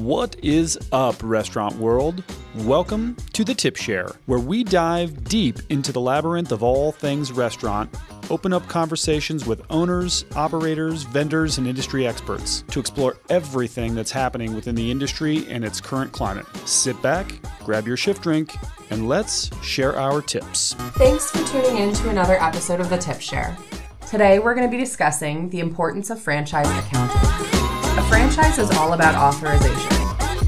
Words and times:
What 0.00 0.34
is 0.42 0.78
up, 0.92 1.16
restaurant 1.22 1.76
world? 1.76 2.24
Welcome 2.54 3.18
to 3.34 3.44
the 3.44 3.54
Tip 3.54 3.76
Share, 3.76 4.10
where 4.24 4.38
we 4.38 4.64
dive 4.64 5.24
deep 5.24 5.58
into 5.68 5.92
the 5.92 6.00
labyrinth 6.00 6.52
of 6.52 6.62
all 6.62 6.90
things 6.90 7.30
restaurant, 7.32 7.94
open 8.30 8.54
up 8.54 8.66
conversations 8.66 9.44
with 9.44 9.60
owners, 9.68 10.24
operators, 10.34 11.02
vendors, 11.02 11.58
and 11.58 11.66
industry 11.66 12.06
experts 12.06 12.64
to 12.70 12.80
explore 12.80 13.18
everything 13.28 13.94
that's 13.94 14.10
happening 14.10 14.54
within 14.54 14.74
the 14.74 14.90
industry 14.90 15.46
and 15.50 15.66
its 15.66 15.82
current 15.82 16.12
climate. 16.12 16.46
Sit 16.64 17.00
back, 17.02 17.34
grab 17.62 17.86
your 17.86 17.98
shift 17.98 18.22
drink, 18.22 18.56
and 18.88 19.06
let's 19.06 19.54
share 19.62 19.98
our 19.98 20.22
tips. 20.22 20.72
Thanks 20.94 21.30
for 21.30 21.46
tuning 21.46 21.76
in 21.76 21.92
to 21.96 22.08
another 22.08 22.42
episode 22.42 22.80
of 22.80 22.88
the 22.88 22.96
Tip 22.96 23.20
Share. 23.20 23.54
Today 24.08 24.38
we're 24.38 24.54
going 24.54 24.66
to 24.66 24.74
be 24.74 24.82
discussing 24.82 25.50
the 25.50 25.60
importance 25.60 26.08
of 26.08 26.18
franchise 26.18 26.70
accounting. 26.70 27.79
A 27.98 28.02
franchise 28.08 28.58
is 28.58 28.70
all 28.72 28.92
about 28.92 29.14
authorization. 29.14 29.90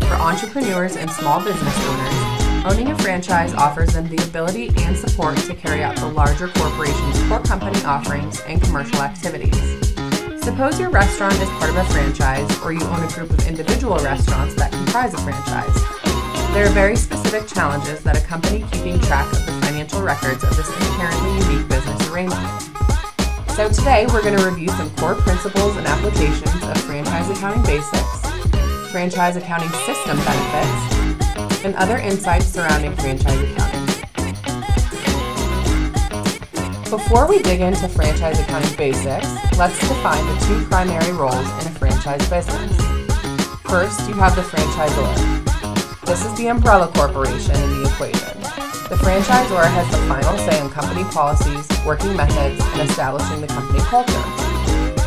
For 0.00 0.14
entrepreneurs 0.14 0.96
and 0.96 1.10
small 1.10 1.42
business 1.42 1.76
owners, 1.86 2.64
owning 2.64 2.88
a 2.88 2.98
franchise 2.98 3.52
offers 3.54 3.94
them 3.94 4.08
the 4.08 4.22
ability 4.24 4.70
and 4.78 4.96
support 4.96 5.36
to 5.38 5.54
carry 5.54 5.82
out 5.82 5.96
the 5.96 6.06
larger 6.06 6.48
corporation's 6.48 7.22
core 7.28 7.42
company 7.42 7.82
offerings 7.84 8.40
and 8.42 8.62
commercial 8.62 9.00
activities. 9.00 9.56
Suppose 10.42 10.78
your 10.78 10.90
restaurant 10.90 11.34
is 11.34 11.48
part 11.50 11.70
of 11.70 11.76
a 11.76 11.84
franchise 11.86 12.48
or 12.62 12.72
you 12.72 12.82
own 12.82 13.02
a 13.02 13.08
group 13.12 13.30
of 13.30 13.46
individual 13.46 13.96
restaurants 13.98 14.54
that 14.56 14.70
comprise 14.72 15.14
a 15.14 15.18
franchise. 15.18 16.02
There 16.52 16.66
are 16.66 16.72
very 16.72 16.96
specific 16.96 17.46
challenges 17.48 18.02
that 18.04 18.16
accompany 18.16 18.64
keeping 18.72 19.00
track 19.00 19.26
of 19.32 19.46
the 19.46 19.52
financial 19.66 20.02
records 20.02 20.44
of 20.44 20.56
this 20.56 20.68
inherently 20.68 21.48
unique 21.48 21.68
business 21.68 22.10
arrangement. 22.10 22.71
So 23.56 23.68
today 23.68 24.06
we're 24.06 24.22
going 24.22 24.38
to 24.38 24.48
review 24.48 24.68
some 24.68 24.88
core 24.96 25.14
principles 25.14 25.76
and 25.76 25.86
applications 25.86 26.62
of 26.64 26.78
franchise 26.84 27.28
accounting 27.28 27.62
basics, 27.64 28.20
franchise 28.90 29.36
accounting 29.36 29.68
system 29.80 30.16
benefits, 30.24 31.62
and 31.62 31.74
other 31.74 31.98
insights 31.98 32.46
surrounding 32.46 32.96
franchise 32.96 33.38
accounting. 33.42 33.86
Before 36.88 37.28
we 37.28 37.42
dig 37.42 37.60
into 37.60 37.88
franchise 37.90 38.40
accounting 38.40 38.74
basics, 38.74 39.28
let's 39.58 39.78
define 39.80 40.24
the 40.24 40.46
two 40.46 40.64
primary 40.64 41.12
roles 41.12 41.34
in 41.36 41.66
a 41.66 41.74
franchise 41.76 42.26
business. 42.30 42.74
First, 43.64 44.08
you 44.08 44.14
have 44.14 44.34
the 44.34 44.40
franchisor. 44.40 45.41
This 46.04 46.24
is 46.24 46.34
the 46.34 46.48
umbrella 46.48 46.90
corporation 46.94 47.54
in 47.54 47.82
the 47.82 47.88
equation. 47.88 48.40
The 48.90 48.98
franchisor 48.98 49.64
has 49.64 49.90
the 49.90 49.98
final 50.08 50.36
say 50.38 50.60
on 50.60 50.68
company 50.68 51.04
policies, 51.04 51.66
working 51.86 52.16
methods, 52.16 52.60
and 52.60 52.90
establishing 52.90 53.40
the 53.40 53.46
company 53.46 53.78
culture. 53.80 54.22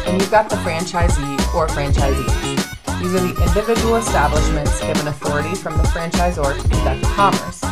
And 0.07 0.19
you've 0.19 0.31
got 0.31 0.49
the 0.49 0.55
franchisee 0.57 1.53
or 1.53 1.67
franchisees. 1.67 2.63
These 2.99 3.13
are 3.13 3.19
the 3.19 3.35
individual 3.45 3.97
establishments 3.97 4.79
given 4.79 5.07
authority 5.07 5.53
from 5.53 5.77
the 5.77 5.83
franchisor 5.83 6.55
to 6.55 6.69
conduct 6.69 7.03
commerce 7.13 7.63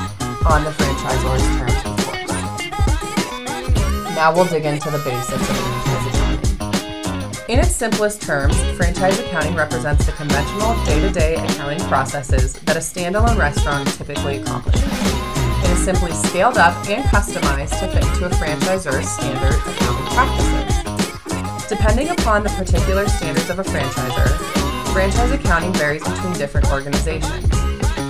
on 0.45 0.63
the 0.66 0.71
franchisor's 0.71 1.44
terms, 1.57 1.85
of 1.85 1.95
course. 2.05 2.31
Now 4.16 4.33
we'll 4.35 4.45
dig 4.45 4.66
into 4.66 4.91
the 4.91 4.99
basics 4.99 5.31
of 5.31 5.41
accounting. 5.41 5.92
In 7.49 7.59
its 7.59 7.75
simplest 7.75 8.22
terms, 8.22 8.55
franchise 8.77 9.19
accounting 9.19 9.53
represents 9.53 10.05
the 10.05 10.13
conventional 10.13 10.81
day 10.86 11.02
to 11.02 11.09
day 11.11 11.36
accounting 11.36 11.80
processes 11.89 12.53
that 12.53 12.77
a 12.77 12.80
standalone 12.80 13.38
restaurant 13.38 13.85
typically 13.89 14.38
accomplishes. 14.38 14.81
It 14.81 15.69
is 15.72 15.83
simply 15.83 16.13
scaled 16.30 16.58
up 16.58 16.73
and 16.88 17.03
customized 17.03 17.77
to 17.81 17.88
fit 17.89 18.05
into 18.05 18.27
a 18.27 18.30
franchisor's 18.30 19.09
standard 19.09 19.55
accounting 19.55 20.05
practices. 20.16 21.67
Depending 21.67 22.09
upon 22.09 22.44
the 22.44 22.50
particular 22.52 23.09
standards 23.09 23.50
of 23.50 23.59
a 23.59 23.63
franchisor, 23.63 24.94
franchise 24.94 25.31
accounting 25.31 25.73
varies 25.73 26.03
between 26.03 26.31
different 26.33 26.72
organizations. 26.72 27.50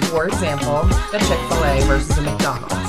For 0.10 0.28
example, 0.28 0.82
a 1.12 1.18
Chick 1.18 1.40
fil 1.50 1.64
A 1.64 1.82
versus 1.88 2.16
a 2.20 2.22
McDonald's. 2.22 2.83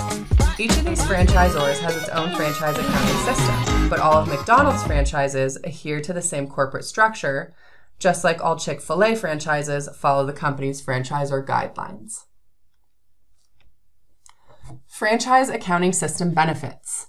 Each 0.57 0.71
of 0.71 0.85
these 0.85 1.03
franchisors 1.03 1.81
has 1.81 1.97
its 1.97 2.09
own 2.11 2.33
franchise 2.37 2.79
accounting 2.79 3.25
system, 3.25 3.89
but 3.89 3.99
all 3.99 4.19
of 4.19 4.29
McDonald's 4.29 4.85
franchises 4.85 5.57
adhere 5.65 6.01
to 6.01 6.13
the 6.13 6.23
same 6.23 6.47
corporate 6.47 6.85
structure, 6.85 7.53
just 7.99 8.23
like 8.23 8.41
all 8.41 8.57
Chick 8.57 8.81
fil 8.81 9.03
A 9.03 9.17
franchises 9.17 9.89
follow 9.97 10.25
the 10.25 10.33
company's 10.33 10.81
franchisor 10.81 11.45
guidelines. 11.45 12.27
Franchise 14.87 15.49
accounting 15.49 15.93
system 15.93 16.33
benefits. 16.33 17.09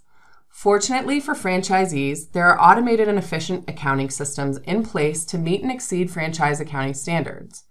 Fortunately 0.50 1.20
for 1.20 1.36
franchisees, 1.36 2.32
there 2.32 2.48
are 2.48 2.60
automated 2.60 3.08
and 3.08 3.20
efficient 3.20 3.70
accounting 3.70 4.10
systems 4.10 4.58
in 4.60 4.82
place 4.82 5.24
to 5.26 5.38
meet 5.38 5.62
and 5.62 5.72
exceed 5.72 6.10
franchise 6.10 6.60
accounting 6.60 6.96
standards. 6.96 7.65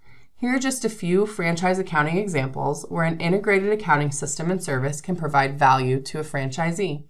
Here 0.45 0.57
are 0.57 0.59
just 0.59 0.85
a 0.85 0.91
few 0.91 1.25
franchise 1.25 1.79
accounting 1.79 2.19
examples 2.19 2.85
where 2.91 3.05
an 3.05 3.19
integrated 3.19 3.73
accounting 3.73 4.11
system 4.11 4.51
and 4.51 4.63
service 4.63 5.01
can 5.01 5.17
provide 5.17 5.59
value 5.59 6.03
to 6.03 6.21
a 6.21 6.23
franchisee. 6.23 7.05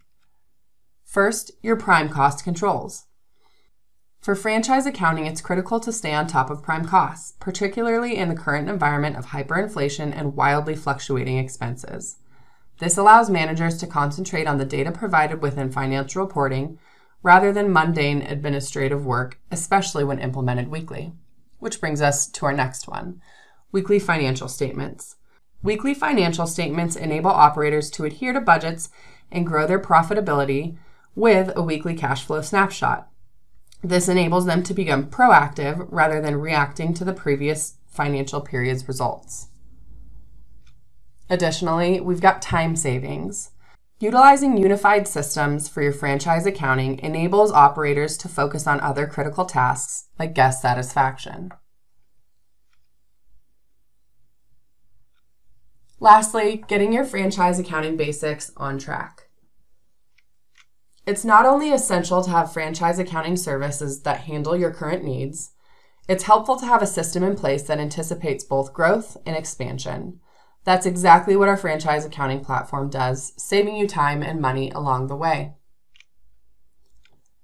First, 1.04 1.50
your 1.60 1.74
prime 1.74 2.08
cost 2.08 2.44
controls. 2.44 3.06
For 4.20 4.36
franchise 4.36 4.86
accounting, 4.86 5.26
it's 5.26 5.40
critical 5.40 5.80
to 5.80 5.90
stay 5.90 6.14
on 6.14 6.28
top 6.28 6.48
of 6.48 6.62
prime 6.62 6.84
costs, 6.84 7.34
particularly 7.40 8.16
in 8.16 8.28
the 8.28 8.36
current 8.36 8.68
environment 8.68 9.16
of 9.16 9.26
hyperinflation 9.26 10.16
and 10.16 10.36
wildly 10.36 10.76
fluctuating 10.76 11.36
expenses. 11.36 12.18
This 12.78 12.96
allows 12.96 13.30
managers 13.30 13.78
to 13.78 13.88
concentrate 13.88 14.46
on 14.46 14.58
the 14.58 14.64
data 14.64 14.92
provided 14.92 15.42
within 15.42 15.72
financial 15.72 16.22
reporting 16.22 16.78
rather 17.24 17.52
than 17.52 17.72
mundane 17.72 18.22
administrative 18.22 19.04
work, 19.04 19.40
especially 19.50 20.04
when 20.04 20.20
implemented 20.20 20.68
weekly. 20.68 21.14
Which 21.64 21.80
brings 21.80 22.02
us 22.02 22.26
to 22.26 22.44
our 22.44 22.52
next 22.52 22.88
one 22.88 23.22
weekly 23.72 23.98
financial 23.98 24.48
statements. 24.48 25.16
Weekly 25.62 25.94
financial 25.94 26.46
statements 26.46 26.94
enable 26.94 27.30
operators 27.30 27.90
to 27.92 28.04
adhere 28.04 28.34
to 28.34 28.40
budgets 28.42 28.90
and 29.32 29.46
grow 29.46 29.66
their 29.66 29.80
profitability 29.80 30.76
with 31.14 31.56
a 31.56 31.62
weekly 31.62 31.94
cash 31.94 32.22
flow 32.22 32.42
snapshot. 32.42 33.08
This 33.82 34.10
enables 34.10 34.44
them 34.44 34.62
to 34.62 34.74
become 34.74 35.08
proactive 35.08 35.88
rather 35.90 36.20
than 36.20 36.36
reacting 36.36 36.92
to 36.92 37.04
the 37.04 37.14
previous 37.14 37.78
financial 37.86 38.42
period's 38.42 38.86
results. 38.86 39.48
Additionally, 41.30 41.98
we've 41.98 42.20
got 42.20 42.42
time 42.42 42.76
savings. 42.76 43.52
Utilizing 44.04 44.58
unified 44.58 45.08
systems 45.08 45.66
for 45.66 45.80
your 45.80 45.90
franchise 45.90 46.44
accounting 46.44 46.98
enables 46.98 47.50
operators 47.50 48.18
to 48.18 48.28
focus 48.28 48.66
on 48.66 48.78
other 48.80 49.06
critical 49.06 49.46
tasks 49.46 50.10
like 50.18 50.34
guest 50.34 50.60
satisfaction. 50.60 51.50
Lastly, 56.00 56.62
getting 56.68 56.92
your 56.92 57.06
franchise 57.06 57.58
accounting 57.58 57.96
basics 57.96 58.52
on 58.58 58.78
track. 58.78 59.30
It's 61.06 61.24
not 61.24 61.46
only 61.46 61.72
essential 61.72 62.22
to 62.24 62.30
have 62.30 62.52
franchise 62.52 62.98
accounting 62.98 63.38
services 63.38 64.02
that 64.02 64.24
handle 64.24 64.54
your 64.54 64.70
current 64.70 65.02
needs, 65.02 65.52
it's 66.10 66.24
helpful 66.24 66.56
to 66.56 66.66
have 66.66 66.82
a 66.82 66.86
system 66.86 67.24
in 67.24 67.36
place 67.36 67.62
that 67.62 67.78
anticipates 67.78 68.44
both 68.44 68.74
growth 68.74 69.16
and 69.24 69.34
expansion. 69.34 70.20
That's 70.64 70.86
exactly 70.86 71.36
what 71.36 71.48
our 71.48 71.56
franchise 71.56 72.04
accounting 72.04 72.44
platform 72.44 72.88
does, 72.88 73.32
saving 73.36 73.76
you 73.76 73.86
time 73.86 74.22
and 74.22 74.40
money 74.40 74.70
along 74.70 75.06
the 75.06 75.16
way. 75.16 75.54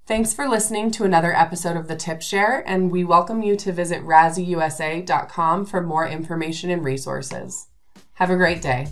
Thanks 0.06 0.32
for 0.32 0.48
listening 0.48 0.90
to 0.92 1.04
another 1.04 1.32
episode 1.32 1.76
of 1.76 1.86
the 1.86 1.94
Tip 1.94 2.20
Share, 2.20 2.64
and 2.66 2.90
we 2.90 3.04
welcome 3.04 3.42
you 3.42 3.54
to 3.56 3.72
visit 3.72 4.02
rasiusa.com 4.02 5.66
for 5.66 5.80
more 5.82 6.08
information 6.08 6.70
and 6.70 6.84
resources. 6.84 7.68
Have 8.14 8.30
a 8.30 8.36
great 8.36 8.60
day. 8.60 8.88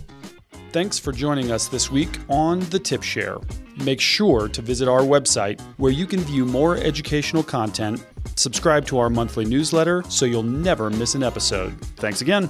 Thanks 0.71 0.97
for 0.97 1.11
joining 1.11 1.51
us 1.51 1.67
this 1.67 1.91
week 1.91 2.19
on 2.29 2.59
the 2.69 2.79
Tip 2.79 3.03
Share. 3.03 3.37
Make 3.83 3.99
sure 3.99 4.47
to 4.47 4.61
visit 4.61 4.87
our 4.87 5.01
website 5.01 5.59
where 5.77 5.91
you 5.91 6.05
can 6.05 6.19
view 6.21 6.45
more 6.45 6.77
educational 6.77 7.43
content, 7.43 8.05
subscribe 8.35 8.85
to 8.85 8.97
our 8.99 9.09
monthly 9.09 9.45
newsletter 9.45 10.03
so 10.09 10.25
you'll 10.25 10.43
never 10.43 10.89
miss 10.89 11.15
an 11.15 11.23
episode. 11.23 11.73
Thanks 11.97 12.21
again. 12.21 12.49